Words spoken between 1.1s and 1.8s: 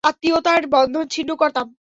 ছিন্ন করতাম।